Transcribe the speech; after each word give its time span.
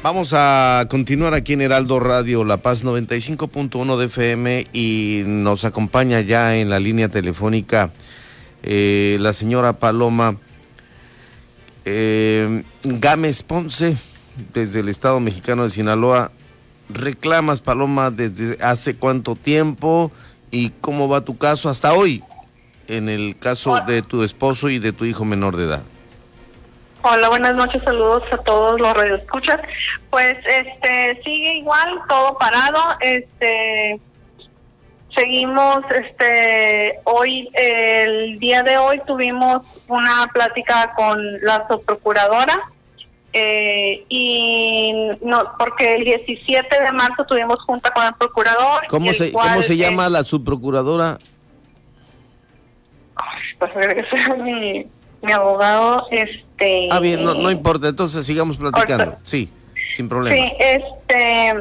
Vamos 0.00 0.32
a 0.32 0.86
continuar 0.88 1.34
aquí 1.34 1.54
en 1.54 1.60
Heraldo 1.60 1.98
Radio 1.98 2.44
La 2.44 2.58
Paz 2.58 2.84
95.1 2.84 3.96
de 3.96 4.06
FM 4.06 4.66
y 4.72 5.22
nos 5.26 5.64
acompaña 5.64 6.20
ya 6.20 6.56
en 6.56 6.70
la 6.70 6.78
línea 6.78 7.08
telefónica 7.08 7.90
eh, 8.62 9.16
la 9.20 9.32
señora 9.32 9.72
Paloma 9.72 10.36
eh, 11.84 12.62
Gámez 12.84 13.42
Ponce 13.42 13.96
desde 14.54 14.80
el 14.80 14.88
Estado 14.88 15.18
mexicano 15.18 15.64
de 15.64 15.70
Sinaloa. 15.70 16.30
Reclamas, 16.88 17.60
Paloma, 17.60 18.12
desde 18.12 18.56
hace 18.62 18.94
cuánto 18.94 19.34
tiempo 19.34 20.12
y 20.52 20.70
cómo 20.80 21.08
va 21.08 21.24
tu 21.24 21.38
caso 21.38 21.68
hasta 21.68 21.92
hoy 21.92 22.22
en 22.86 23.08
el 23.08 23.36
caso 23.36 23.80
de 23.86 24.02
tu 24.02 24.22
esposo 24.22 24.70
y 24.70 24.78
de 24.78 24.92
tu 24.92 25.06
hijo 25.06 25.24
menor 25.24 25.56
de 25.56 25.64
edad. 25.64 25.82
Hola, 27.02 27.28
buenas 27.28 27.54
noches, 27.54 27.82
saludos 27.84 28.24
a 28.32 28.38
todos 28.38 28.80
los 28.80 28.92
radioescuchas. 28.92 29.60
Pues 30.10 30.34
este 30.46 31.20
sigue 31.22 31.56
igual, 31.56 32.00
todo 32.08 32.36
parado, 32.38 32.80
este 33.00 34.00
seguimos 35.14 35.80
este 35.90 36.98
hoy 37.04 37.48
el 37.54 38.38
día 38.38 38.62
de 38.62 38.78
hoy 38.78 39.00
tuvimos 39.06 39.62
una 39.86 40.28
plática 40.32 40.92
con 40.94 41.18
la 41.40 41.66
subprocuradora 41.68 42.70
eh, 43.32 44.04
y 44.08 44.92
no 45.22 45.52
porque 45.58 45.96
el 45.96 46.04
17 46.04 46.82
de 46.82 46.92
marzo 46.92 47.24
tuvimos 47.24 47.58
junta 47.60 47.90
con 47.92 48.06
el 48.06 48.14
procurador. 48.14 48.86
¿Cómo 48.88 49.12
se 49.12 49.32
cómo 49.32 49.62
se 49.62 49.76
llama 49.76 50.08
la 50.08 50.24
subprocuradora? 50.24 51.18
Pues 53.58 53.72
que 53.74 54.34
mi, 54.34 54.86
mi 55.22 55.32
abogado 55.32 56.06
este 56.10 56.88
ah, 56.90 57.00
bien, 57.00 57.24
no, 57.24 57.50
importa, 57.50 57.88
entonces 57.88 58.26
sigamos 58.26 58.56
platicando. 58.56 59.18
Sí, 59.22 59.52
sin 59.90 60.08
problema. 60.08 60.36
Sí, 60.36 60.52
este. 60.58 61.54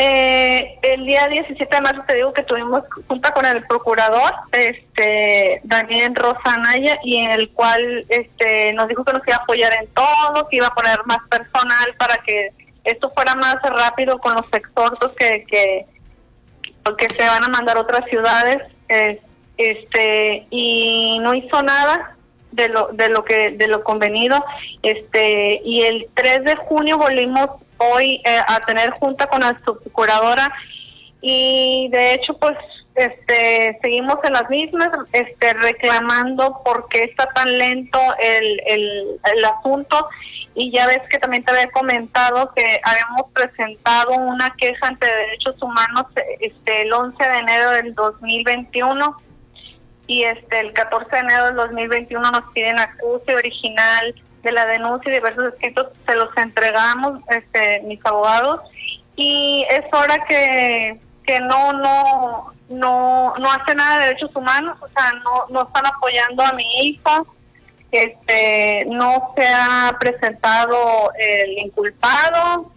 Eh, 0.00 0.78
el 0.82 1.04
día 1.06 1.26
17 1.26 1.74
de 1.74 1.82
marzo 1.82 2.04
te 2.06 2.14
digo 2.14 2.32
que 2.32 2.44
tuvimos 2.44 2.82
junta 3.08 3.32
con 3.32 3.44
el 3.44 3.66
procurador, 3.66 4.32
este 4.52 5.60
Daniel 5.64 6.14
Rosanaya, 6.14 6.98
y 7.02 7.16
en 7.16 7.32
el 7.32 7.50
cual 7.50 8.06
este 8.08 8.72
nos 8.74 8.86
dijo 8.86 9.04
que 9.04 9.12
nos 9.12 9.26
iba 9.26 9.36
a 9.36 9.42
apoyar 9.42 9.72
en 9.74 9.88
todo, 9.88 10.48
que 10.48 10.58
iba 10.58 10.68
a 10.68 10.74
poner 10.74 11.00
más 11.06 11.18
personal 11.28 11.96
para 11.98 12.16
que 12.18 12.52
esto 12.84 13.10
fuera 13.12 13.34
más 13.34 13.56
rápido 13.62 14.18
con 14.18 14.34
los 14.34 14.46
exhortos 14.52 15.12
que, 15.18 15.44
que, 15.50 15.86
que 16.96 17.08
se 17.08 17.26
van 17.26 17.42
a 17.42 17.48
mandar 17.48 17.76
a 17.76 17.80
otras 17.80 18.04
ciudades. 18.08 18.58
Este 19.58 20.46
Y 20.50 21.18
no 21.20 21.34
hizo 21.34 21.62
nada, 21.62 22.16
de 22.52 22.68
lo 22.68 22.88
de 22.92 23.08
lo 23.08 23.24
que 23.24 23.50
de 23.50 23.68
lo 23.68 23.84
convenido 23.84 24.42
este 24.82 25.60
y 25.64 25.82
el 25.82 26.08
3 26.14 26.44
de 26.44 26.56
junio 26.56 26.98
volvimos 26.98 27.48
hoy 27.78 28.22
eh, 28.24 28.40
a 28.46 28.60
tener 28.66 28.90
junta 28.90 29.26
con 29.26 29.40
la 29.40 29.60
subcuradora 29.64 30.50
y 31.20 31.88
de 31.90 32.14
hecho 32.14 32.36
pues 32.38 32.56
este 32.94 33.78
seguimos 33.80 34.16
en 34.24 34.32
las 34.32 34.48
mismas 34.50 34.88
este 35.12 35.54
reclamando 35.54 36.60
por 36.64 36.88
qué 36.88 37.04
está 37.04 37.26
tan 37.26 37.56
lento 37.56 37.98
el, 38.20 38.60
el, 38.66 39.20
el 39.32 39.44
asunto. 39.44 40.08
Y 40.60 40.72
ya 40.72 40.88
ves 40.88 41.02
que 41.08 41.18
también 41.18 41.44
te 41.44 41.52
había 41.52 41.70
comentado 41.70 42.52
que 42.52 42.80
habíamos 42.82 43.30
presentado 43.32 44.10
una 44.16 44.52
queja 44.58 44.88
ante 44.88 45.06
derechos 45.06 45.54
humanos 45.62 46.06
este 46.40 46.82
el 46.82 46.92
11 46.92 47.22
de 47.22 47.38
enero 47.38 47.70
del 47.70 47.94
2021 47.94 49.16
y 50.08 50.24
este 50.24 50.60
el 50.60 50.72
14 50.72 51.08
de 51.08 51.18
enero 51.18 51.44
del 51.46 51.54
2021 51.54 52.30
nos 52.32 52.52
piden 52.52 52.80
acuse 52.80 53.32
original 53.34 54.14
de 54.42 54.52
la 54.52 54.66
denuncia 54.66 55.10
y 55.10 55.14
diversos 55.14 55.52
escritos 55.52 55.88
se 56.08 56.16
los 56.16 56.36
entregamos 56.36 57.20
este 57.28 57.82
mis 57.82 58.04
abogados 58.04 58.62
y 59.14 59.64
es 59.70 59.84
hora 59.92 60.24
que 60.26 61.00
que 61.24 61.38
no 61.40 61.72
no 61.74 62.52
no 62.68 63.34
no 63.38 63.52
hace 63.52 63.74
nada 63.76 63.98
de 63.98 64.06
derechos 64.06 64.34
humanos 64.34 64.76
o 64.80 64.88
sea 64.88 65.12
no 65.24 65.46
no 65.50 65.62
están 65.62 65.86
apoyando 65.86 66.42
a 66.42 66.52
mi 66.54 66.64
hijo 66.80 67.26
este 67.92 68.86
no 68.88 69.32
se 69.36 69.46
ha 69.46 69.96
presentado 70.00 71.12
el 71.18 71.58
inculpado 71.58 72.72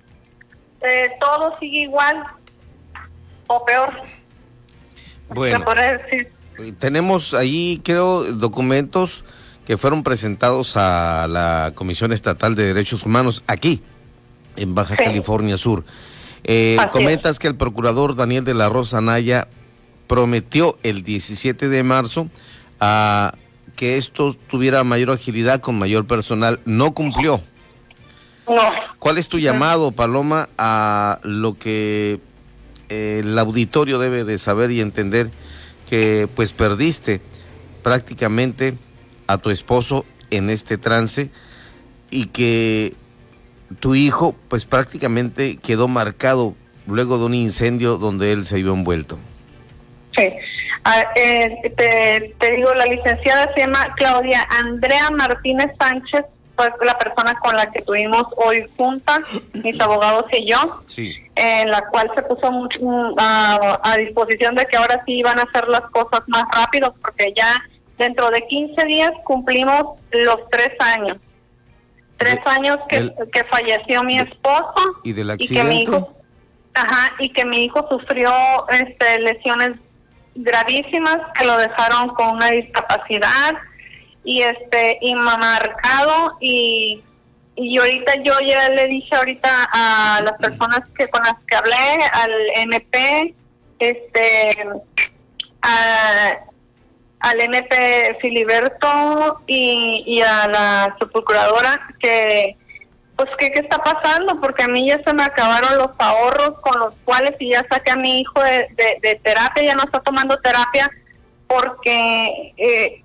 eh, 0.81 1.15
todo 1.19 1.57
sigue 1.59 1.81
igual 1.81 2.23
o 3.47 3.65
peor. 3.65 4.01
Bueno. 5.29 5.65
Decir 5.75 6.33
tenemos 6.79 7.33
ahí, 7.33 7.81
creo, 7.83 8.23
documentos 8.23 9.23
que 9.65 9.77
fueron 9.77 10.03
presentados 10.03 10.75
a 10.75 11.27
la 11.27 11.71
Comisión 11.75 12.11
Estatal 12.11 12.55
de 12.55 12.65
Derechos 12.65 13.05
Humanos 13.05 13.43
aquí, 13.47 13.81
en 14.55 14.75
Baja 14.75 14.95
California 14.95 15.57
Sur. 15.57 15.83
Eh, 16.43 16.77
comentas 16.91 17.39
que 17.39 17.47
el 17.47 17.55
procurador 17.55 18.15
Daniel 18.15 18.43
de 18.43 18.53
la 18.53 18.69
Rosa 18.69 18.99
Naya 19.01 19.47
prometió 20.07 20.77
el 20.83 21.03
17 21.03 21.69
de 21.69 21.83
marzo 21.83 22.29
a 22.79 23.35
que 23.75 23.97
esto 23.97 24.35
tuviera 24.47 24.83
mayor 24.83 25.11
agilidad 25.11 25.61
con 25.61 25.77
mayor 25.77 26.05
personal. 26.05 26.59
No 26.65 26.93
cumplió. 26.93 27.41
No. 28.47 28.61
¿Cuál 28.99 29.17
es 29.17 29.29
tu 29.29 29.39
llamado, 29.39 29.91
Paloma, 29.91 30.49
a 30.57 31.19
lo 31.23 31.57
que 31.57 32.19
eh, 32.89 33.21
el 33.23 33.39
auditorio 33.39 33.99
debe 33.99 34.23
de 34.25 34.37
saber 34.37 34.71
y 34.71 34.81
entender 34.81 35.31
que 35.91 36.29
pues 36.33 36.53
perdiste 36.53 37.19
prácticamente 37.83 38.75
a 39.27 39.39
tu 39.39 39.49
esposo 39.49 40.05
en 40.29 40.49
este 40.49 40.77
trance 40.77 41.29
y 42.09 42.27
que 42.27 42.93
tu 43.81 43.93
hijo 43.93 44.33
pues 44.47 44.63
prácticamente 44.63 45.57
quedó 45.57 45.89
marcado 45.89 46.55
luego 46.87 47.17
de 47.17 47.25
un 47.25 47.33
incendio 47.33 47.97
donde 47.97 48.31
él 48.31 48.45
se 48.45 48.55
vio 48.63 48.73
envuelto. 48.73 49.19
Sí. 50.15 50.29
Ah, 50.85 51.03
eh, 51.13 51.73
te, 51.75 52.35
te, 52.39 52.51
digo, 52.55 52.73
la 52.73 52.85
licenciada 52.85 53.51
se 53.53 53.59
llama 53.59 53.93
Claudia 53.97 54.47
Andrea 54.49 55.11
Martínez 55.11 55.71
Sánchez, 55.77 56.23
fue 56.77 56.85
la 56.85 56.97
persona 56.97 57.33
con 57.39 57.55
la 57.55 57.71
que 57.71 57.81
tuvimos 57.81 58.25
hoy 58.37 58.65
juntas, 58.77 59.19
mis 59.53 59.79
abogados 59.79 60.25
y 60.31 60.49
yo. 60.49 60.83
Sí 60.87 61.15
en 61.35 61.71
la 61.71 61.81
cual 61.87 62.11
se 62.15 62.21
puso 62.23 62.51
mucho, 62.51 62.79
mm, 62.81 63.15
a, 63.17 63.95
disposición 63.97 64.55
de 64.55 64.65
que 64.65 64.77
ahora 64.77 65.01
sí 65.05 65.13
iban 65.13 65.39
a 65.39 65.43
hacer 65.43 65.67
las 65.67 65.81
cosas 65.91 66.21
más 66.27 66.43
rápido, 66.53 66.93
porque 67.01 67.33
ya 67.35 67.63
dentro 67.97 68.29
de 68.29 68.45
15 68.47 68.85
días 68.85 69.11
cumplimos 69.23 69.99
los 70.11 70.37
tres 70.49 70.71
años. 70.79 71.17
Tres 72.17 72.39
años 72.45 72.77
que, 72.87 73.11
que 73.33 73.43
falleció 73.45 74.03
mi 74.03 74.19
esposo 74.19 74.99
y 75.03 75.13
del 75.13 75.31
accidente. 75.31 75.61
que 75.61 75.75
mi 75.75 75.81
hijo, 75.81 76.13
ajá, 76.75 77.13
y 77.19 77.29
que 77.29 77.45
mi 77.45 77.63
hijo 77.63 77.87
sufrió 77.89 78.31
este, 78.69 79.19
lesiones 79.19 79.71
gravísimas 80.35 81.17
que 81.35 81.45
lo 81.45 81.57
dejaron 81.57 82.09
con 82.09 82.35
una 82.35 82.51
discapacidad 82.51 83.55
y 84.23 84.41
este 84.41 84.97
y 85.01 85.15
marcado 85.15 86.37
y 86.39 87.03
y 87.55 87.77
ahorita 87.77 88.15
yo 88.23 88.33
ya 88.45 88.69
le 88.69 88.87
dije 88.87 89.15
ahorita 89.15 89.49
a 89.71 90.21
las 90.23 90.33
personas 90.33 90.81
que 90.97 91.07
con 91.09 91.21
las 91.21 91.35
que 91.47 91.55
hablé, 91.55 92.05
al 92.13 92.31
MP, 92.55 93.35
este, 93.79 94.57
al 95.61 97.41
MP 97.41 98.17
Filiberto 98.21 99.41
y, 99.47 100.21
a 100.21 100.47
la 100.47 100.95
subprocuradora 100.99 101.79
que 101.99 102.57
pues 103.15 103.29
¿qué, 103.37 103.51
qué 103.51 103.59
está 103.59 103.77
pasando 103.77 104.39
porque 104.41 104.63
a 104.63 104.67
mí 104.67 104.87
ya 104.87 104.99
se 105.03 105.13
me 105.13 105.23
acabaron 105.23 105.77
los 105.77 105.91
ahorros 105.99 106.59
con 106.61 106.79
los 106.79 106.93
cuales 107.03 107.35
y 107.39 107.51
ya 107.51 107.63
saqué 107.69 107.91
a 107.91 107.97
mi 107.97 108.21
hijo 108.21 108.41
de, 108.41 108.67
de, 109.01 109.15
terapia 109.21 109.63
ya 109.63 109.75
no 109.75 109.83
está 109.83 109.99
tomando 109.99 110.37
terapia 110.37 110.89
porque 111.45 112.53
eh, 112.57 113.03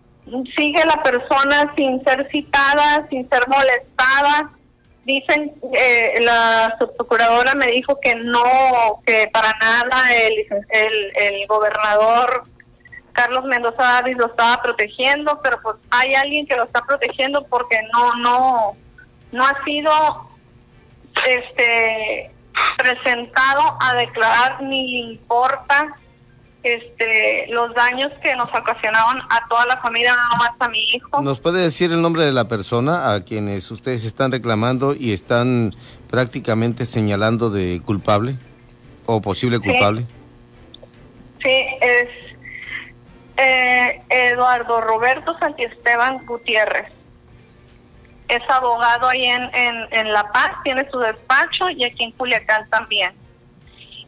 sigue 0.56 0.84
la 0.84 1.02
persona 1.02 1.72
sin 1.76 2.02
ser 2.04 2.28
citada, 2.30 3.06
sin 3.08 3.28
ser 3.28 3.42
molestada. 3.48 4.50
Dicen, 5.04 5.54
eh, 5.72 6.18
la 6.20 6.76
subprocuradora 6.80 7.54
me 7.54 7.66
dijo 7.66 8.00
que 8.00 8.16
no, 8.16 9.00
que 9.06 9.28
para 9.32 9.52
nada 9.60 10.02
el, 10.16 11.12
el, 11.14 11.46
gobernador 11.46 12.44
Carlos 13.12 13.44
Mendoza 13.44 13.82
Davis 13.82 14.16
lo 14.16 14.26
estaba 14.26 14.60
protegiendo, 14.60 15.40
pero 15.42 15.62
pues 15.62 15.76
hay 15.90 16.14
alguien 16.16 16.44
que 16.46 16.56
lo 16.56 16.64
está 16.64 16.82
protegiendo 16.82 17.44
porque 17.44 17.80
no, 17.92 18.14
no, 18.16 18.76
no 19.30 19.46
ha 19.46 19.64
sido 19.64 19.92
este 21.24 22.32
presentado 22.76 23.78
a 23.80 23.94
declarar 23.94 24.62
ni 24.62 24.90
le 24.90 25.12
importa 25.12 25.96
este, 26.66 27.46
los 27.50 27.72
daños 27.74 28.10
que 28.22 28.34
nos 28.34 28.48
ocasionaron 28.48 29.22
a 29.30 29.46
toda 29.48 29.66
la 29.66 29.76
familia, 29.76 30.12
no 30.14 30.36
nomás 30.36 30.50
a 30.58 30.68
mi 30.68 30.80
hijo. 30.90 31.22
¿Nos 31.22 31.40
puede 31.40 31.62
decir 31.62 31.92
el 31.92 32.02
nombre 32.02 32.24
de 32.24 32.32
la 32.32 32.48
persona 32.48 33.14
a 33.14 33.24
quienes 33.24 33.70
ustedes 33.70 34.04
están 34.04 34.32
reclamando 34.32 34.92
y 34.92 35.12
están 35.12 35.76
prácticamente 36.10 36.84
señalando 36.84 37.50
de 37.50 37.80
culpable 37.84 38.36
o 39.06 39.20
posible 39.20 39.60
culpable? 39.60 40.06
Sí, 41.40 41.66
es 41.80 42.08
eh, 43.36 44.02
Eduardo 44.08 44.80
Roberto 44.80 45.38
Santiesteban 45.38 46.26
Gutiérrez. 46.26 46.90
es 48.26 48.42
abogado 48.48 49.08
ahí 49.08 49.24
en, 49.24 49.48
en, 49.52 50.12
La 50.12 50.32
Paz, 50.32 50.50
tiene 50.64 50.90
su 50.90 50.98
despacho 50.98 51.70
y 51.70 51.84
aquí 51.84 52.02
en 52.02 52.10
Culiacán 52.12 52.68
también. 52.70 53.12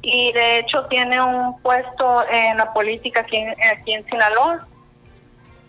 Y 0.03 0.33
de 0.33 0.59
hecho 0.59 0.87
tiene 0.87 1.21
un 1.21 1.61
puesto 1.61 2.25
en 2.31 2.57
la 2.57 2.73
política 2.73 3.21
aquí, 3.21 3.45
aquí 3.73 3.93
en 3.93 4.07
Sinaloa, 4.07 4.67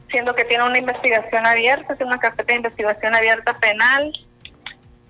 siendo 0.10 0.36
que 0.36 0.46
tiene 0.46 0.64
una 0.64 0.78
investigación 0.78 1.46
abierta, 1.46 1.96
tiene 1.96 2.12
una 2.12 2.20
carpeta 2.20 2.54
de 2.54 2.58
investigación 2.58 3.16
abierta 3.16 3.58
penal 3.60 4.14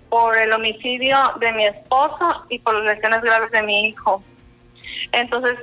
por 0.08 0.36
el 0.36 0.52
homicidio 0.52 1.16
de 1.38 1.52
mi 1.52 1.66
esposo 1.66 2.44
y 2.48 2.58
por 2.58 2.74
las 2.74 2.96
lesiones 2.96 3.22
graves 3.22 3.50
de 3.52 3.62
mi 3.62 3.88
hijo. 3.88 4.22
Entonces, 5.12 5.56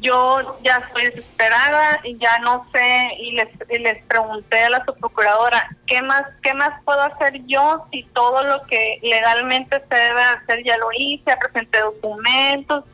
yo 0.00 0.58
ya 0.62 0.82
estoy 0.86 1.04
desesperada 1.04 2.00
y 2.02 2.18
ya 2.18 2.38
no 2.40 2.66
sé 2.72 3.08
y 3.18 3.32
les, 3.32 3.48
les 3.68 4.02
pregunté 4.04 4.64
a 4.64 4.70
la 4.70 4.84
subprocuradora 4.84 5.68
qué 5.86 6.02
más 6.02 6.24
qué 6.42 6.54
más 6.54 6.82
puedo 6.84 7.00
hacer 7.00 7.44
yo 7.46 7.86
si 7.92 8.02
todo 8.12 8.42
lo 8.44 8.62
que 8.66 8.98
legalmente 9.02 9.80
se 9.88 9.94
debe 9.94 10.20
hacer 10.20 10.64
ya 10.64 10.76
lo 10.78 10.88
hice 10.96 11.36
presenté 11.36 11.80
documentos 11.80 12.84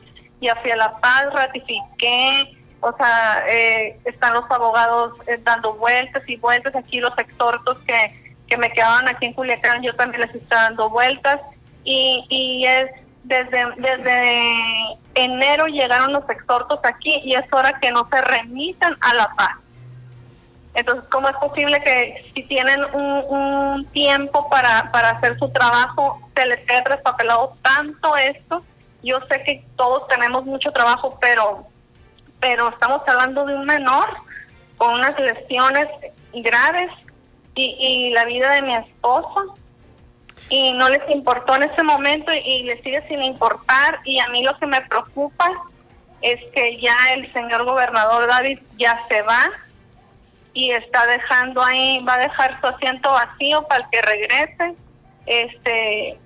ya 0.41 0.55
fui 0.57 0.71
a 0.71 0.75
la 0.75 0.97
paz 0.97 1.25
ratifiqué 1.33 2.57
o 2.81 2.91
sea 2.97 3.43
eh, 3.47 3.99
están 4.05 4.33
los 4.33 4.49
abogados 4.49 5.13
eh, 5.27 5.39
dando 5.43 5.73
vueltas 5.75 6.23
y 6.27 6.35
vueltas 6.37 6.75
aquí 6.75 6.99
los 6.99 7.17
exhortos 7.17 7.77
que, 7.87 8.35
que 8.47 8.57
me 8.57 8.71
quedaban 8.71 9.07
aquí 9.07 9.27
en 9.27 9.33
Culiacán 9.33 9.81
yo 9.81 9.95
también 9.95 10.21
les 10.21 10.35
estoy 10.35 10.49
dando 10.49 10.89
vueltas 10.89 11.39
y, 11.83 12.25
y 12.29 12.65
es 12.65 12.89
desde, 13.23 13.65
desde 13.77 14.99
enero 15.15 15.67
llegaron 15.67 16.13
los 16.13 16.27
exhortos 16.29 16.79
aquí 16.83 17.21
y 17.23 17.35
es 17.35 17.45
hora 17.51 17.79
que 17.79 17.91
no 17.91 18.07
se 18.11 18.21
remitan 18.21 18.97
a 19.01 19.13
la 19.13 19.29
paz. 19.35 19.57
Entonces, 20.73 21.03
¿cómo 21.09 21.27
es 21.27 21.35
posible 21.35 21.81
que 21.83 22.31
si 22.33 22.43
tienen 22.43 22.79
un, 22.93 23.85
tiempo 23.91 24.49
para, 24.49 24.89
para 24.91 25.09
hacer 25.11 25.37
su 25.37 25.49
trabajo, 25.49 26.21
se 26.35 26.45
les 26.45 26.59
quede 26.65 26.81
traspapelado 26.83 27.57
tanto 27.61 28.15
esto? 28.15 28.63
Yo 29.03 29.19
sé 29.29 29.43
que 29.43 29.65
todos 29.75 30.07
tenemos 30.07 30.45
mucho 30.45 30.71
trabajo, 30.71 31.17
pero, 31.19 31.65
pero 32.39 32.69
estamos 32.69 33.01
hablando 33.07 33.45
de 33.45 33.55
un 33.55 33.65
menor 33.65 34.07
con 34.77 34.95
unas 34.95 35.19
lesiones 35.19 35.87
graves 36.33 36.91
y, 37.55 37.75
y 37.79 38.11
la 38.11 38.25
vida 38.25 38.51
de 38.51 38.61
mi 38.61 38.75
esposo. 38.75 39.55
Y 40.49 40.73
no 40.73 40.89
les 40.89 41.09
importó 41.09 41.55
en 41.55 41.63
ese 41.63 41.83
momento 41.83 42.31
y 42.33 42.63
les 42.63 42.81
sigue 42.83 43.07
sin 43.07 43.23
importar. 43.23 43.99
Y 44.03 44.19
a 44.19 44.27
mí 44.29 44.43
lo 44.43 44.57
que 44.57 44.67
me 44.67 44.81
preocupa 44.81 45.49
es 46.21 46.39
que 46.53 46.79
ya 46.79 46.95
el 47.13 47.31
señor 47.33 47.63
gobernador 47.65 48.27
David 48.27 48.59
ya 48.77 49.01
se 49.07 49.21
va 49.23 49.49
y 50.53 50.71
está 50.71 51.05
dejando 51.07 51.63
ahí, 51.63 52.03
va 52.07 52.15
a 52.15 52.19
dejar 52.19 52.59
su 52.59 52.67
asiento 52.67 53.11
vacío 53.11 53.63
para 53.67 53.83
el 53.83 53.89
que 53.89 54.01
regrese, 54.01 54.75
este, 55.25 56.19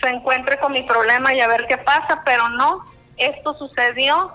se 0.00 0.08
encuentre 0.08 0.58
con 0.58 0.72
mi 0.72 0.82
problema 0.82 1.34
y 1.34 1.40
a 1.40 1.48
ver 1.48 1.66
qué 1.68 1.78
pasa, 1.78 2.22
pero 2.24 2.48
no, 2.50 2.84
esto 3.16 3.56
sucedió 3.58 4.32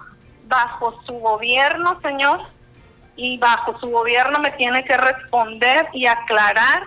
bajo 0.48 1.00
su 1.06 1.14
gobierno, 1.14 2.00
señor, 2.02 2.42
y 3.16 3.38
bajo 3.38 3.78
su 3.80 3.90
gobierno 3.90 4.40
me 4.40 4.52
tiene 4.52 4.84
que 4.86 4.98
responder 4.98 5.88
y 5.94 6.06
aclarar 6.06 6.84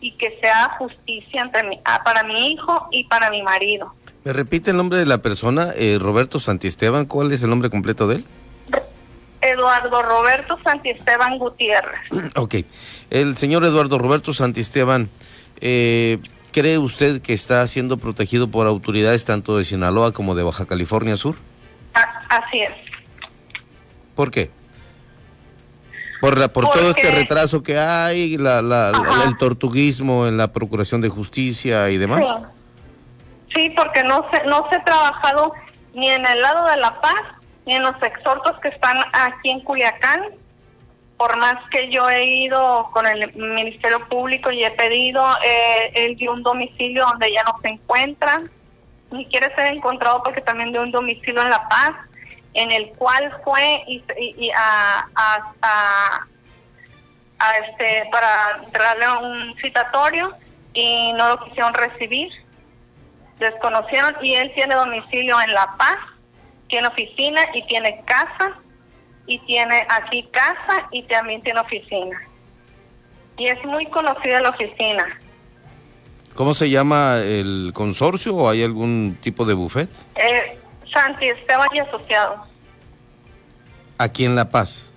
y 0.00 0.12
que 0.12 0.38
sea 0.40 0.76
justicia 0.78 1.42
entre 1.42 1.80
ah, 1.84 2.02
para 2.04 2.24
mi 2.24 2.52
hijo 2.52 2.88
y 2.90 3.04
para 3.04 3.30
mi 3.30 3.42
marido. 3.42 3.94
¿Me 4.24 4.32
repite 4.32 4.72
el 4.72 4.76
nombre 4.76 4.98
de 4.98 5.06
la 5.06 5.18
persona, 5.18 5.68
eh, 5.76 5.98
Roberto 6.00 6.40
Santiesteban? 6.40 7.06
¿Cuál 7.06 7.32
es 7.32 7.42
el 7.42 7.50
nombre 7.50 7.70
completo 7.70 8.08
de 8.08 8.16
él? 8.16 8.24
Eduardo 9.40 10.02
Roberto 10.02 10.58
Santiesteban 10.64 11.38
Gutiérrez. 11.38 12.00
ok. 12.36 12.56
El 13.10 13.36
señor 13.36 13.64
Eduardo 13.64 13.98
Roberto 13.98 14.34
Santiesteban, 14.34 15.08
eh, 15.60 16.18
¿cree 16.56 16.78
usted 16.78 17.20
que 17.20 17.34
está 17.34 17.66
siendo 17.66 17.98
protegido 17.98 18.50
por 18.50 18.66
autoridades 18.66 19.26
tanto 19.26 19.58
de 19.58 19.66
Sinaloa 19.66 20.12
como 20.12 20.34
de 20.34 20.42
Baja 20.42 20.64
California 20.64 21.14
Sur? 21.16 21.36
así 22.30 22.60
es. 22.60 22.70
¿Por 24.14 24.30
qué? 24.30 24.50
Por, 26.22 26.38
la, 26.38 26.48
por 26.48 26.70
todo 26.70 26.92
este 26.92 27.10
retraso 27.10 27.62
que 27.62 27.76
hay, 27.76 28.38
la, 28.38 28.62
la, 28.62 28.90
el 29.26 29.36
tortuguismo 29.36 30.26
en 30.26 30.38
la 30.38 30.50
Procuración 30.50 31.02
de 31.02 31.10
Justicia 31.10 31.90
y 31.90 31.98
demás. 31.98 32.22
Sí, 33.54 33.70
porque 33.76 34.02
no 34.02 34.26
se, 34.32 34.42
no 34.46 34.66
se 34.70 34.76
ha 34.76 34.84
trabajado 34.84 35.52
ni 35.92 36.08
en 36.08 36.24
el 36.26 36.40
lado 36.40 36.66
de 36.68 36.78
La 36.78 36.98
Paz, 37.02 37.22
ni 37.66 37.74
en 37.74 37.82
los 37.82 38.02
exhortos 38.02 38.58
que 38.62 38.68
están 38.68 38.96
aquí 39.12 39.50
en 39.50 39.60
Culiacán. 39.60 40.22
Por 41.16 41.36
más 41.38 41.56
que 41.70 41.90
yo 41.90 42.08
he 42.10 42.24
ido 42.24 42.90
con 42.92 43.06
el 43.06 43.32
Ministerio 43.34 44.06
Público 44.08 44.50
y 44.50 44.64
he 44.64 44.70
pedido, 44.72 45.24
eh, 45.44 45.92
él 45.94 46.16
dio 46.16 46.32
un 46.32 46.42
domicilio 46.42 47.06
donde 47.06 47.32
ya 47.32 47.42
no 47.44 47.58
se 47.62 47.68
encuentra, 47.68 48.42
ni 49.10 49.26
quiere 49.26 49.54
ser 49.54 49.74
encontrado 49.74 50.22
porque 50.22 50.42
también 50.42 50.72
dio 50.72 50.82
un 50.82 50.90
domicilio 50.90 51.40
en 51.40 51.50
La 51.50 51.66
Paz 51.68 51.92
en 52.54 52.70
el 52.72 52.90
cual 52.90 53.34
fue 53.44 53.82
y, 53.86 54.50
a, 54.50 55.08
a, 55.14 56.26
a, 57.38 57.50
este 57.66 58.08
para 58.10 58.62
darle 58.72 59.26
un 59.26 59.56
citatorio 59.60 60.34
y 60.74 61.12
no 61.14 61.28
lo 61.28 61.44
quisieron 61.44 61.72
recibir. 61.74 62.30
Desconocieron 63.38 64.16
y 64.22 64.34
él 64.34 64.52
tiene 64.54 64.74
domicilio 64.74 65.40
en 65.40 65.52
La 65.54 65.74
Paz 65.78 65.98
tiene 66.68 66.88
oficina 66.88 67.40
y 67.54 67.62
tiene 67.66 68.02
casa 68.04 68.58
y 69.26 69.38
tiene 69.40 69.86
aquí 69.88 70.22
casa 70.30 70.88
y 70.92 71.02
también 71.04 71.42
tiene 71.42 71.60
oficina 71.60 72.20
y 73.38 73.46
es 73.46 73.62
muy 73.64 73.86
conocida 73.86 74.40
la 74.40 74.50
oficina 74.50 75.06
¿Cómo 76.36 76.52
se 76.52 76.68
llama 76.68 77.16
el 77.16 77.70
consorcio 77.72 78.36
o 78.36 78.50
hay 78.50 78.62
algún 78.62 79.16
tipo 79.22 79.46
de 79.46 79.54
buffet? 79.54 79.88
Eh, 80.16 80.58
Santi 80.92 81.28
Esteban 81.28 81.66
y 81.72 81.78
Asociados. 81.78 82.40
Aquí 83.96 84.26
en 84.26 84.36
La 84.36 84.50
Paz. 84.50 84.92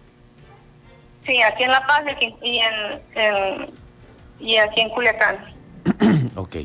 Sí, 1.26 1.42
aquí 1.42 1.64
en 1.64 1.72
La 1.72 1.88
Paz 1.88 2.04
y, 2.42 2.60
en, 2.60 3.74
y 4.42 4.58
aquí 4.58 4.82
en 4.82 4.90
Culiacán. 4.90 5.38
ok. 6.36 6.58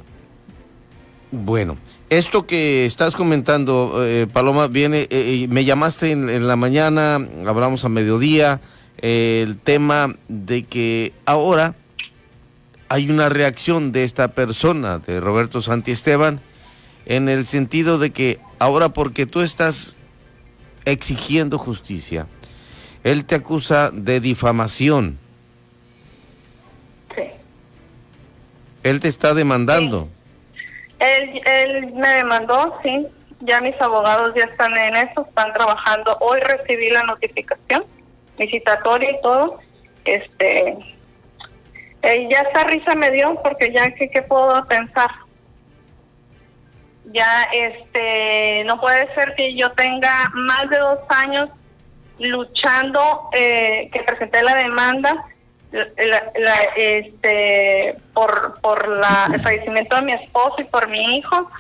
Bueno, 1.34 1.78
esto 2.10 2.46
que 2.46 2.86
estás 2.86 3.16
comentando, 3.16 4.04
eh, 4.06 4.28
Paloma, 4.32 4.68
viene, 4.68 5.00
eh, 5.00 5.08
eh, 5.10 5.48
me 5.50 5.64
llamaste 5.64 6.12
en, 6.12 6.46
la 6.46 6.54
mañana, 6.54 7.16
hablamos 7.44 7.84
a 7.84 7.88
mediodía, 7.88 8.60
el 8.98 9.58
tema 9.58 10.14
de 10.28 10.62
que 10.62 11.12
ahora 11.26 11.74
hay 12.88 13.10
una 13.10 13.30
reacción 13.30 13.90
de 13.90 14.04
esta 14.04 14.28
persona, 14.28 15.00
de 15.00 15.18
Roberto 15.18 15.60
Santi 15.60 15.90
Esteban, 15.90 16.40
en 17.04 17.28
el 17.28 17.48
sentido 17.48 17.98
de 17.98 18.10
que 18.10 18.38
ahora 18.60 18.90
porque 18.90 19.26
tú 19.26 19.40
estás 19.40 19.96
exigiendo 20.84 21.58
justicia, 21.58 22.28
él 23.02 23.24
te 23.24 23.34
acusa 23.34 23.90
de 23.90 24.20
difamación. 24.20 25.18
Sí. 27.16 27.24
Él 28.84 29.00
te 29.00 29.08
está 29.08 29.34
demandando. 29.34 30.08
Él, 31.04 31.92
me 31.94 32.08
demandó, 32.08 32.78
sí. 32.82 33.06
Ya 33.40 33.60
mis 33.60 33.78
abogados 33.80 34.32
ya 34.34 34.44
están 34.44 34.76
en 34.76 34.96
eso, 34.96 35.26
están 35.28 35.52
trabajando. 35.52 36.16
Hoy 36.20 36.40
recibí 36.40 36.88
la 36.90 37.02
notificación, 37.02 37.84
visitatoria 38.38 39.10
y 39.10 39.20
todo. 39.20 39.58
Este, 40.04 40.78
eh, 42.02 42.28
ya 42.30 42.40
esa 42.40 42.64
risa 42.64 42.94
me 42.94 43.10
dio 43.10 43.40
porque 43.42 43.72
ya 43.72 43.90
que 43.90 44.10
qué 44.10 44.22
puedo 44.22 44.66
pensar 44.66 45.10
ya 47.14 47.44
este 47.52 48.64
no 48.64 48.80
puede 48.80 49.12
ser 49.14 49.34
que 49.36 49.54
yo 49.54 49.72
tenga 49.72 50.30
más 50.34 50.68
de 50.68 50.78
dos 50.78 50.98
años 51.08 51.48
luchando 52.18 53.28
eh, 53.32 53.88
que 53.92 54.02
presenté 54.02 54.42
la 54.42 54.54
demanda 54.54 55.24
la, 55.74 56.62
este 56.76 57.96
por 58.12 58.60
por 58.60 58.88
la, 58.88 59.30
el 59.34 59.40
fallecimiento 59.40 59.96
de 59.96 60.02
mi 60.02 60.12
esposo 60.12 60.56
y 60.58 60.64
por 60.64 60.88
mi 60.88 61.18
hijo. 61.18 61.50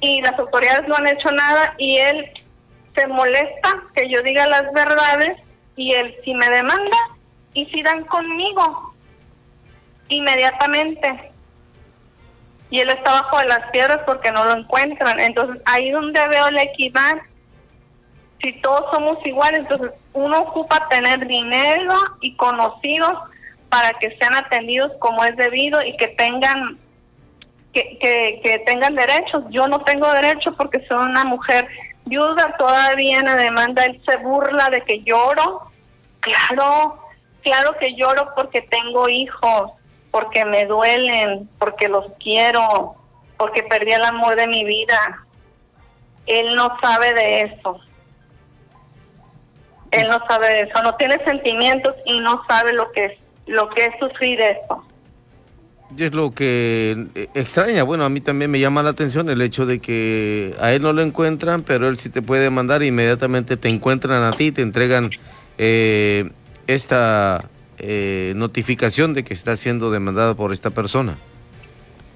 Y 0.00 0.20
las 0.20 0.38
autoridades 0.38 0.86
no 0.88 0.96
han 0.96 1.06
hecho 1.06 1.30
nada 1.32 1.74
y 1.78 1.96
él 1.96 2.30
se 2.94 3.06
molesta 3.06 3.82
que 3.94 4.10
yo 4.10 4.22
diga 4.22 4.46
las 4.46 4.70
verdades 4.72 5.38
y 5.76 5.92
él 5.92 6.14
si 6.24 6.34
me 6.34 6.48
demanda 6.50 6.96
y 7.54 7.64
si 7.66 7.82
dan 7.82 8.04
conmigo 8.04 8.94
inmediatamente. 10.08 11.30
Y 12.70 12.80
él 12.80 12.88
está 12.88 13.12
bajo 13.12 13.38
de 13.38 13.46
las 13.46 13.70
piedras 13.70 14.00
porque 14.06 14.32
no 14.32 14.44
lo 14.46 14.56
encuentran. 14.56 15.20
Entonces, 15.20 15.60
ahí 15.66 15.90
donde 15.90 16.26
veo 16.28 16.50
la 16.50 16.62
equidad, 16.62 17.18
si 18.42 18.52
todos 18.62 18.90
somos 18.90 19.18
iguales, 19.26 19.60
entonces 19.60 19.90
uno 20.14 20.40
ocupa 20.40 20.88
tener 20.88 21.26
dinero 21.26 21.94
y 22.22 22.34
conocidos 22.36 23.14
para 23.72 23.94
que 23.94 24.14
sean 24.18 24.34
atendidos 24.34 24.92
como 24.98 25.24
es 25.24 25.34
debido 25.34 25.82
y 25.82 25.96
que 25.96 26.08
tengan 26.08 26.78
que, 27.72 27.98
que, 28.44 28.62
tengan 28.66 28.94
derechos. 28.94 29.44
Yo 29.48 29.66
no 29.66 29.80
tengo 29.80 30.12
derecho 30.12 30.54
porque 30.58 30.86
soy 30.86 30.98
una 30.98 31.24
mujer 31.24 31.66
viuda, 32.04 32.54
todavía 32.58 33.20
en 33.20 33.24
la 33.24 33.34
demanda 33.34 33.86
él 33.86 33.98
se 34.06 34.18
burla 34.18 34.68
de 34.68 34.82
que 34.82 35.02
lloro. 35.04 35.70
Claro, 36.20 37.02
claro 37.40 37.74
que 37.80 37.94
lloro 37.94 38.34
porque 38.36 38.60
tengo 38.60 39.08
hijos 39.08 39.70
porque 40.10 40.44
me 40.44 40.66
duelen, 40.66 41.48
porque 41.58 41.88
los 41.88 42.04
quiero, 42.22 42.94
porque 43.38 43.62
perdí 43.62 43.92
el 43.92 44.04
amor 44.04 44.36
de 44.36 44.48
mi 44.48 44.64
vida. 44.64 45.24
Él 46.26 46.54
no 46.56 46.76
sabe 46.82 47.14
de 47.14 47.40
eso. 47.40 47.80
Él 49.92 50.08
no 50.10 50.18
sabe 50.28 50.48
de 50.50 50.60
eso, 50.60 50.82
no 50.82 50.94
tiene 50.96 51.24
sentimientos 51.24 51.94
y 52.04 52.20
no 52.20 52.44
sabe 52.46 52.74
lo 52.74 52.92
que 52.92 53.06
es 53.06 53.22
lo 53.46 53.68
que 53.70 53.84
es 53.84 53.90
sufrir 53.98 54.40
eso. 54.40 54.84
Y 55.96 56.04
es 56.04 56.14
lo 56.14 56.32
que 56.32 57.06
eh, 57.14 57.28
extraña, 57.34 57.82
bueno, 57.82 58.04
a 58.04 58.08
mí 58.08 58.20
también 58.20 58.50
me 58.50 58.58
llama 58.58 58.82
la 58.82 58.90
atención 58.90 59.28
el 59.28 59.42
hecho 59.42 59.66
de 59.66 59.78
que 59.78 60.54
a 60.60 60.72
él 60.72 60.82
no 60.82 60.92
lo 60.92 61.02
encuentran, 61.02 61.62
pero 61.62 61.88
él 61.88 61.98
sí 61.98 62.08
te 62.08 62.22
puede 62.22 62.48
mandar, 62.48 62.82
inmediatamente 62.82 63.56
te 63.56 63.68
encuentran 63.68 64.22
a 64.22 64.34
ti, 64.36 64.52
te 64.52 64.62
entregan 64.62 65.10
eh, 65.58 66.30
esta 66.66 67.44
eh, 67.78 68.32
notificación 68.36 69.12
de 69.12 69.24
que 69.24 69.34
está 69.34 69.54
siendo 69.56 69.90
demandada 69.90 70.34
por 70.34 70.52
esta 70.52 70.70
persona. 70.70 71.16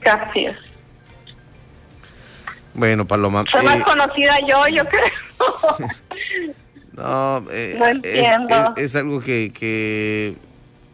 Gracias. 0.00 0.56
Bueno, 2.72 3.06
Paloma. 3.06 3.44
Soy 3.50 3.64
más 3.64 3.82
conocida 3.84 4.38
yo, 4.48 4.68
yo 4.68 4.84
creo. 4.86 5.90
no, 6.92 7.40
no 7.40 7.86
entiendo. 7.86 8.74
Es, 8.76 8.96
algo 8.96 9.20
que, 9.20 9.52
que 9.52 10.36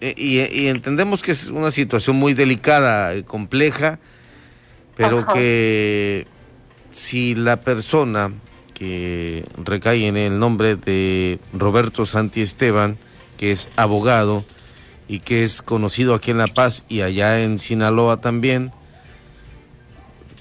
eh, 0.05 0.15
y, 0.17 0.67
entendemos 0.67 1.23
que 1.23 1.31
es 1.31 1.47
una 1.47 1.71
situación 1.71 2.17
muy 2.17 2.35
delicada, 2.35 3.15
y 3.15 3.23
compleja, 3.23 4.01
pero 4.97 5.25
que 5.29 6.27
si 6.91 7.37
la 7.37 7.61
persona 7.61 8.33
que 8.75 9.45
recae 9.57 10.09
en 10.09 10.17
el 10.17 10.41
nombre 10.41 10.75
de 10.75 11.39
Roberto 11.53 12.05
Santi 12.05 12.43
Esteban, 12.43 12.99
que 13.37 13.53
es 13.53 13.71
abogado 13.77 14.45
y 15.07 15.21
que 15.21 15.45
es 15.45 15.63
conocido 15.63 16.17
aquí 16.17 16.33
en 16.33 16.39
La 16.39 16.49
Paz 16.49 16.85
y 16.89 17.03
allá 17.03 17.41
en 17.41 17.61
Sinaloa 17.61 18.21
también, 18.21 18.73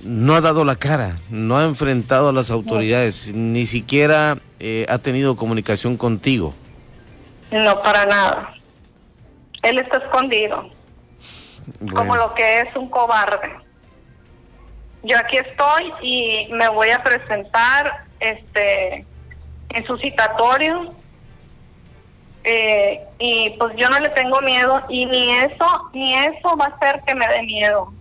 no 0.03 0.34
ha 0.34 0.41
dado 0.41 0.65
la 0.65 0.75
cara, 0.75 1.20
no 1.30 1.60
ha 1.60 1.65
enfrentado 1.65 2.30
a 2.30 2.34
las 2.34 2.50
autoridades, 2.50 3.32
ni 3.36 3.68
siquiera 3.68 4.39
eh, 4.60 4.88
ha 4.89 4.98
tenido 4.98 5.36
comunicación 5.36 5.98
contigo. 5.98 6.56
No, 7.51 7.80
para 7.84 8.08
nada. 8.08 8.61
Él 9.62 9.77
está 9.80 10.00
escondido, 10.00 10.70
como 11.96 12.15
lo 12.15 12.34
que 12.34 12.62
es 12.62 12.75
un 12.75 12.89
cobarde. 12.89 13.56
Yo 15.03 15.18
aquí 15.18 15.38
estoy 15.38 15.94
y 16.01 16.48
me 16.51 16.68
voy 16.70 16.89
a 16.89 17.03
presentar 17.03 18.06
este 18.20 19.06
en 19.70 19.86
su 19.86 19.98
citatorio. 19.98 20.94
Eh, 22.44 23.00
y 23.20 23.51
pues 23.60 23.75
yo 23.77 23.88
no 23.89 24.00
le 24.00 24.10
tengo 24.10 24.41
miedo 24.41 24.82
y 24.89 25.06
ni 25.06 25.32
eso 25.32 25.89
ni 25.94 26.15
eso 26.15 26.58
va 26.58 26.65
a 26.65 26.70
hacer 26.70 27.01
que 27.06 27.13
me 27.13 27.27
dé 27.27 27.44
miedo. 27.44 27.94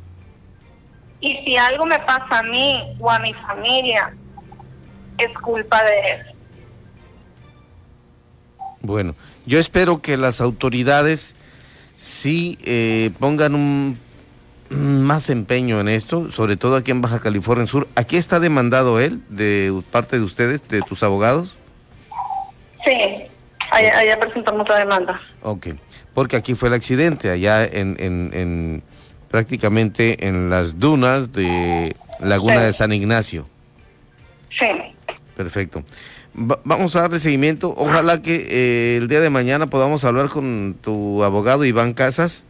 Y 1.21 1.37
si 1.45 1.59
algo 1.59 1.85
me 1.85 1.99
pasa 1.99 2.38
a 2.38 2.43
mí 2.43 2.97
o 2.99 3.11
a 3.11 3.19
mi 3.19 3.35
familia 3.35 4.14
es 5.19 5.38
culpa 5.40 5.83
de 5.85 6.11
él. 6.11 6.26
Bueno 8.81 9.14
yo 9.50 9.59
espero 9.59 10.00
que 10.00 10.17
las 10.17 10.40
autoridades 10.40 11.35
sí 12.00 12.57
eh, 12.64 13.11
pongan 13.19 13.54
un 13.54 13.99
más 14.71 15.28
empeño 15.28 15.80
en 15.80 15.88
esto, 15.88 16.30
sobre 16.30 16.57
todo 16.57 16.76
aquí 16.76 16.90
en 16.92 17.02
Baja 17.02 17.21
California 17.21 17.66
Sur. 17.66 17.88
¿Aquí 17.95 18.16
está 18.16 18.40
demandado 18.40 19.00
él 19.00 19.21
de 19.28 19.83
parte 19.90 20.19
de 20.19 20.25
ustedes, 20.25 20.66
de 20.69 20.80
tus 20.80 21.02
abogados? 21.02 21.59
Sí, 22.85 22.92
allá, 23.71 24.19
presentamos 24.19 24.66
la 24.66 24.78
demanda. 24.78 25.21
Ok, 25.42 25.69
porque 26.14 26.37
aquí 26.37 26.54
fue 26.54 26.71
el 26.71 26.75
accidente, 26.75 27.30
allá 27.30 27.66
en, 27.66 27.97
en, 27.99 28.83
prácticamente 29.28 30.26
en 30.26 30.49
las 30.49 30.78
dunas 30.78 31.33
de 31.33 31.95
Laguna 32.21 32.62
de 32.62 32.73
San 32.73 32.92
Ignacio. 32.92 33.47
Sí. 34.59 34.69
Perfecto 35.40 35.82
vamos 36.35 36.97
a 36.97 37.02
darle 37.02 37.18
seguimiento. 37.18 37.75
Ojalá 37.76 38.23
que 38.23 38.47
eh, 38.50 38.97
el 38.99 39.09
día 39.09 39.20
de 39.20 39.30
mañana 39.30 39.68
podamos 39.68 40.04
hablar 40.04 40.28
con 40.28 40.76
tu 40.80 41.25
abogado 41.25 41.64
Iván 41.64 41.94
Casas 41.94 42.47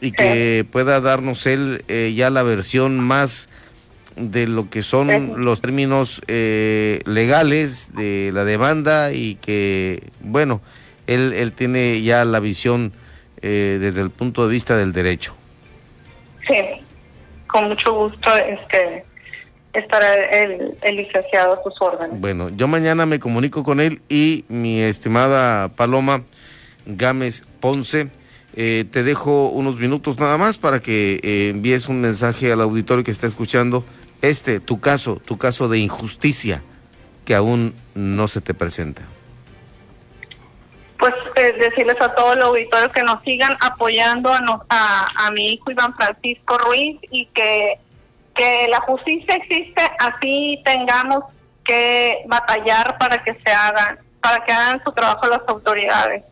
y 0.00 0.12
que 0.12 0.66
pueda 0.70 1.00
darnos 1.00 1.46
él 1.46 1.84
eh, 1.88 2.12
ya 2.14 2.30
la 2.30 2.42
versión 2.42 2.98
más 2.98 3.48
de 4.16 4.46
lo 4.46 4.68
que 4.68 4.82
son 4.82 5.44
los 5.44 5.62
términos 5.62 6.20
eh, 6.26 7.00
legales 7.06 7.94
de 7.94 8.30
la 8.34 8.44
demanda 8.44 9.12
y 9.12 9.36
que, 9.36 10.10
bueno, 10.20 10.60
él, 11.06 11.32
él 11.32 11.52
tiene 11.52 12.02
ya 12.02 12.24
la 12.24 12.40
visión 12.40 12.92
desde 13.40 14.00
el 14.00 14.10
punto 14.10 14.46
de 14.46 14.52
vista 14.52 14.76
del 14.76 14.92
derecho. 14.92 15.36
Sí, 16.46 16.54
con 17.48 17.70
mucho 17.70 17.92
gusto. 17.92 18.36
Este, 18.36 19.04
estará 19.72 20.14
el, 20.14 20.74
el 20.82 20.96
licenciado 20.96 21.58
a 21.58 21.62
sus 21.62 21.80
órdenes. 21.80 22.20
Bueno, 22.20 22.50
yo 22.50 22.68
mañana 22.68 23.06
me 23.06 23.18
comunico 23.18 23.62
con 23.62 23.80
él 23.80 24.02
y 24.08 24.44
mi 24.48 24.80
estimada 24.80 25.68
Paloma 25.68 26.22
Gámez 26.86 27.44
Ponce. 27.60 28.10
Eh, 28.54 28.84
te 28.90 29.02
dejo 29.02 29.48
unos 29.48 29.76
minutos 29.76 30.18
nada 30.18 30.36
más 30.36 30.58
para 30.58 30.80
que 30.80 31.20
eh, 31.22 31.48
envíes 31.48 31.88
un 31.88 32.02
mensaje 32.02 32.52
al 32.52 32.60
auditorio 32.60 33.02
que 33.02 33.10
está 33.10 33.26
escuchando 33.26 33.82
este, 34.20 34.60
tu 34.60 34.78
caso, 34.78 35.22
tu 35.24 35.38
caso 35.38 35.68
de 35.68 35.78
injusticia 35.78 36.62
que 37.24 37.34
aún 37.34 37.74
no 37.94 38.28
se 38.28 38.42
te 38.42 38.52
presenta. 38.52 39.02
Pues 40.98 41.14
eh, 41.34 41.54
decirles 41.58 41.96
a 42.00 42.14
todo 42.14 42.34
el 42.34 42.42
auditorio 42.42 42.92
que 42.92 43.02
nos 43.02 43.22
sigan 43.22 43.56
apoyando 43.60 44.30
a, 44.30 44.40
a, 44.68 45.26
a 45.26 45.30
mi 45.30 45.54
hijo 45.54 45.70
Iván 45.70 45.94
Francisco 45.94 46.58
Ruiz 46.58 46.98
y 47.10 47.26
que 47.26 47.78
que 48.34 48.68
la 48.68 48.80
justicia 48.80 49.36
existe, 49.36 49.82
así 49.98 50.60
tengamos 50.64 51.24
que 51.64 52.22
batallar 52.26 52.98
para 52.98 53.22
que 53.22 53.34
se 53.44 53.52
hagan, 53.52 53.98
para 54.20 54.44
que 54.44 54.52
hagan 54.52 54.82
su 54.84 54.92
trabajo 54.92 55.26
las 55.26 55.42
autoridades. 55.46 56.24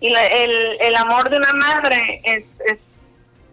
Y 0.00 0.08
el, 0.14 0.78
el 0.80 0.96
amor 0.96 1.28
de 1.28 1.36
una 1.36 1.52
madre 1.52 2.20
es, 2.24 2.44
es, 2.66 2.78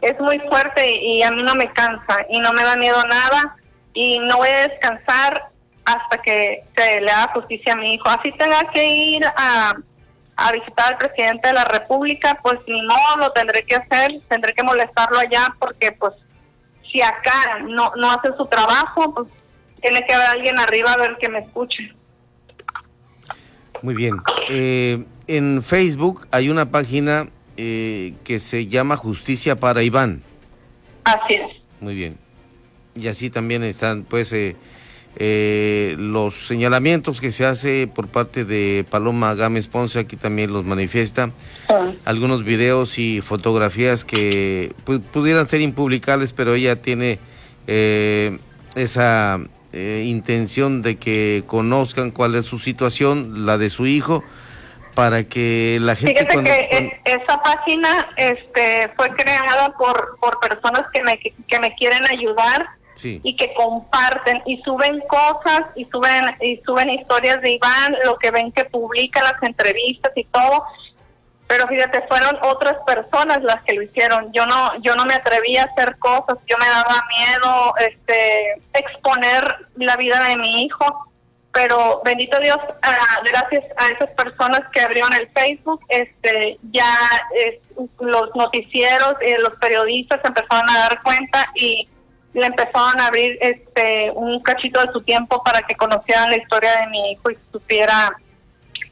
es 0.01 0.19
muy 0.19 0.39
fuerte 0.39 0.89
y, 0.89 1.21
a 1.23 1.31
mí 1.31 1.43
no 1.43 1.55
me 1.55 1.71
cansa 1.73 2.25
y 2.29 2.39
no 2.39 2.53
me 2.53 2.63
da 2.63 2.75
miedo 2.77 3.03
nada 3.05 3.55
y 3.93 4.19
no 4.19 4.37
voy 4.37 4.49
a 4.49 4.67
descansar 4.69 5.49
hasta 5.85 6.17
que 6.21 6.63
se 6.75 7.01
le 7.01 7.11
haga 7.11 7.33
justicia 7.33 7.73
a 7.73 7.77
mi 7.77 7.95
hijo. 7.95 8.07
Así 8.07 8.31
tenga 8.33 8.69
que 8.71 8.85
ir 8.85 9.25
a, 9.25 9.73
a 10.37 10.51
visitar 10.51 10.93
al 10.93 10.97
presidente 10.97 11.47
de 11.47 11.53
la 11.53 11.65
República, 11.65 12.37
pues 12.41 12.59
ni 12.67 12.81
modo, 12.83 13.17
lo 13.17 13.31
tendré 13.31 13.63
que 13.63 13.75
hacer, 13.75 14.21
tendré 14.29 14.53
que 14.53 14.63
molestarlo 14.63 15.19
allá 15.19 15.53
porque 15.59 15.91
pues 15.93 16.13
si 16.91 17.01
acá 17.01 17.60
no, 17.67 17.91
no 17.96 18.12
hace 18.12 18.29
su 18.38 18.46
trabajo, 18.48 19.13
pues 19.13 19.27
tiene 19.82 20.06
que 20.06 20.13
haber 20.13 20.27
alguien 20.27 20.60
arriba 20.60 20.94
a 20.94 20.98
ver 20.98 21.17
que 21.20 21.29
me 21.29 21.39
escuche. 21.39 21.94
Muy 23.82 23.96
bien. 23.96 24.15
Eh, 24.50 25.06
en 25.27 25.62
Facebook 25.63 26.27
hay 26.32 26.50
una 26.50 26.72
página 26.72 27.29
eh, 27.58 28.15
que 28.24 28.39
se 28.39 28.67
llama 28.67 28.98
Justicia 28.98 29.60
para 29.60 29.84
Iván. 29.84 30.24
Así 31.03 31.36
es. 31.36 31.58
Muy 31.79 31.96
bien. 31.96 32.17
Y 32.96 33.08
así 33.08 33.29
también 33.29 33.63
están, 33.63 34.03
pues, 34.03 34.34
eh, 34.34 34.56
eh, 35.19 35.95
los 35.97 36.47
señalamientos 36.47 37.19
que 37.21 37.31
se 37.31 37.43
hace 37.43 37.88
por 37.88 38.07
parte 38.07 38.45
de 38.45 38.86
Paloma 38.88 39.33
Gámez 39.33 39.67
Ponce, 39.67 39.97
aquí 39.97 40.15
también 40.15 40.53
los 40.53 40.63
manifiesta. 40.63 41.31
Ah. 41.69 41.91
Algunos 42.05 42.43
videos 42.43 43.00
y 43.00 43.21
fotografías 43.21 44.05
que 44.05 44.74
pudieran 45.12 45.47
ser 45.47 45.62
impublicables, 45.62 46.33
pero 46.33 46.53
ella 46.53 46.83
tiene 46.83 47.17
eh, 47.65 48.38
esa 48.75 49.39
eh, 49.74 50.03
intención 50.05 50.83
de 50.83 50.97
que 50.97 51.43
conozcan 51.47 52.12
cuál 52.12 52.36
es 52.36 52.45
su 52.45 52.59
situación, 52.59 53.47
la 53.47 53.57
de 53.57 53.71
su 53.71 53.88
hijo, 53.88 54.24
para 54.93 55.24
que 55.24 55.79
la 55.81 55.95
gente... 55.95 56.27
Fíjate 56.29 56.43
que 56.43 57.01
esa 57.05 57.41
página 57.41 58.07
este, 58.17 58.91
fue 58.95 59.09
creada 59.09 59.74
por, 59.79 60.19
por 60.19 60.39
personas 60.39 60.83
que 60.93 61.01
me, 61.01 61.17
que 61.17 61.59
me 61.59 61.74
quieren 61.75 62.03
ayudar 62.05 62.76
y 63.03 63.35
que 63.35 63.53
comparten 63.53 64.41
y 64.45 64.61
suben 64.63 65.01
cosas 65.07 65.61
y 65.75 65.85
suben 65.85 66.25
y 66.41 66.57
suben 66.65 66.89
historias 66.89 67.41
de 67.41 67.51
Iván, 67.51 67.95
lo 68.03 68.17
que 68.17 68.31
ven 68.31 68.51
que 68.51 68.65
publica 68.65 69.21
las 69.21 69.41
entrevistas 69.43 70.11
y 70.15 70.23
todo. 70.25 70.63
Pero 71.47 71.67
fíjate, 71.67 72.05
fueron 72.09 72.37
otras 72.41 72.75
personas 72.85 73.41
las 73.41 73.63
que 73.63 73.73
lo 73.73 73.81
hicieron. 73.81 74.31
Yo 74.33 74.45
no 74.45 74.71
yo 74.81 74.95
no 74.95 75.05
me 75.05 75.13
atreví 75.13 75.57
a 75.57 75.63
hacer 75.63 75.97
cosas, 75.97 76.37
yo 76.47 76.57
me 76.57 76.67
daba 76.67 77.03
miedo 77.17 77.73
este 77.79 78.61
exponer 78.73 79.67
la 79.75 79.95
vida 79.95 80.23
de 80.27 80.35
mi 80.37 80.63
hijo. 80.63 81.03
Pero 81.53 82.01
bendito 82.03 82.39
Dios, 82.39 82.57
ah, 82.83 83.21
gracias 83.23 83.63
a 83.77 83.87
esas 83.87 84.09
personas 84.11 84.61
que 84.71 84.81
abrieron 84.81 85.11
el 85.13 85.27
Facebook, 85.29 85.81
este 85.87 86.59
ya 86.71 86.93
los 87.99 88.35
noticieros 88.35 89.15
y 89.21 89.41
los 89.41 89.55
periodistas 89.59 90.19
empezaron 90.23 90.69
a 90.69 90.79
dar 90.79 91.01
cuenta 91.01 91.49
y 91.55 91.87
le 92.38 92.48
empezaron 92.48 93.00
a 93.00 93.08
abrir 93.08 93.38
este 93.41 94.12
un 94.12 94.41
cachito 94.41 94.79
de 94.79 94.91
su 94.91 95.01
tiempo 95.01 95.44
para 95.44 95.62
que 95.62 95.75
conocieran 95.75 96.29
la 96.29 96.38
historia 96.38 96.82
de 96.82 96.88
mi 96.88 97.12
hijo 97.12 97.32
y 97.32 97.38
supiera 97.51 98.15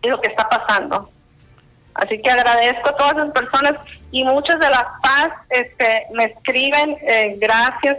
lo 0.03 0.19
que 0.21 0.29
está 0.29 0.47
pasando. 0.49 1.09
Así 1.93 2.21
que 2.21 2.29
agradezco 2.29 2.89
a 2.89 2.97
todas 2.97 3.15
las 3.15 3.31
personas 3.31 3.73
y 4.11 4.23
muchas 4.23 4.59
de 4.59 4.69
las 4.69 4.83
paz 5.01 5.29
este, 5.49 6.07
me 6.13 6.25
escriben 6.25 6.97
eh, 7.01 7.37
gracias 7.39 7.97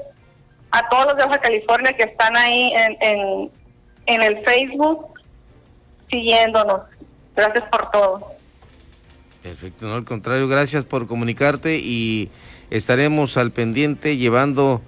a 0.71 0.89
todos 0.89 1.07
los 1.07 1.17
de 1.17 1.25
Baja 1.25 1.39
California 1.39 1.93
que 1.93 2.05
están 2.05 2.37
ahí 2.37 2.73
en, 2.75 2.97
en, 3.01 3.51
en 4.07 4.23
el 4.23 4.45
Facebook 4.45 5.09
siguiéndonos. 6.11 6.83
Gracias 7.35 7.65
por 7.71 7.91
todo. 7.91 8.33
Perfecto, 9.43 9.87
no 9.87 9.95
al 9.95 10.05
contrario, 10.05 10.49
gracias 10.49 10.85
por 10.85 11.07
comunicarte 11.07 11.79
y 11.79 12.31
estaremos 12.71 13.37
al 13.37 13.53
pendiente 13.53 14.17
llevando 14.17 14.83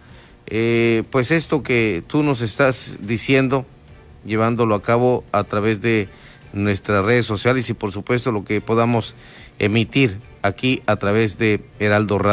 eh, 0.51 1.05
pues 1.11 1.31
esto 1.31 1.63
que 1.63 2.03
tú 2.07 2.23
nos 2.23 2.41
estás 2.41 2.99
diciendo, 3.01 3.67
llevándolo 4.25 4.75
a 4.75 4.83
cabo 4.83 5.25
a 5.33 5.45
través 5.45 5.81
de 5.81 6.09
nuestras 6.53 7.05
redes 7.05 7.27
sociales 7.27 7.69
y 7.71 7.75
por 7.75 7.93
supuesto 7.93 8.33
lo 8.33 8.45
que 8.45 8.61
podamos 8.61 9.15
emitir 9.59 10.21
aquí 10.43 10.83
a 10.87 10.97
través 10.97 11.39
de 11.39 11.65
Heraldo 11.79 12.19
Radio. 12.19 12.27